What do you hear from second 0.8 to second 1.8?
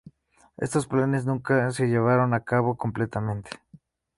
planes nunca